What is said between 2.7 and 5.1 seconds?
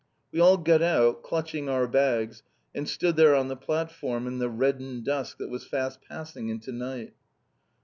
and stood there on the platform in the reddened